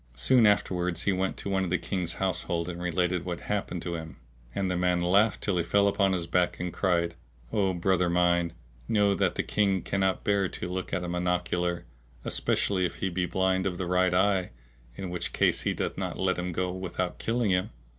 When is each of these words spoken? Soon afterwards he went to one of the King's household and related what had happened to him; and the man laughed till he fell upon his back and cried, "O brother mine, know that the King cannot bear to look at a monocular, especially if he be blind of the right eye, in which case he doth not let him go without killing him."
Soon 0.15 0.47
afterwards 0.47 1.03
he 1.03 1.11
went 1.11 1.37
to 1.37 1.47
one 1.47 1.63
of 1.63 1.69
the 1.69 1.77
King's 1.77 2.13
household 2.13 2.67
and 2.67 2.81
related 2.81 3.23
what 3.23 3.41
had 3.41 3.53
happened 3.53 3.83
to 3.83 3.93
him; 3.93 4.17
and 4.55 4.65
the 4.71 4.75
man 4.75 4.99
laughed 4.99 5.43
till 5.43 5.57
he 5.59 5.63
fell 5.63 5.87
upon 5.87 6.13
his 6.13 6.25
back 6.25 6.59
and 6.59 6.73
cried, 6.73 7.13
"O 7.53 7.71
brother 7.75 8.09
mine, 8.09 8.53
know 8.87 9.13
that 9.13 9.35
the 9.35 9.43
King 9.43 9.83
cannot 9.83 10.23
bear 10.23 10.49
to 10.49 10.67
look 10.67 10.91
at 10.91 11.03
a 11.03 11.07
monocular, 11.07 11.83
especially 12.25 12.83
if 12.83 12.95
he 12.95 13.09
be 13.09 13.27
blind 13.27 13.67
of 13.67 13.77
the 13.77 13.85
right 13.85 14.15
eye, 14.15 14.49
in 14.95 15.11
which 15.11 15.33
case 15.33 15.61
he 15.61 15.73
doth 15.75 15.99
not 15.99 16.17
let 16.17 16.39
him 16.39 16.51
go 16.51 16.71
without 16.71 17.19
killing 17.19 17.51
him." 17.51 17.69